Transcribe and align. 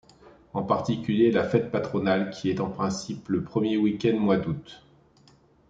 En 0.55 0.63
particulier 0.63 1.29
la 1.29 1.43
fête 1.47 1.69
patronale 1.69 2.31
qui 2.31 2.49
est 2.49 2.59
en 2.59 2.71
principe 2.71 3.29
le 3.29 3.43
premier 3.43 3.77
week-end 3.77 4.17
mois 4.17 4.37
d'août. 4.37 4.83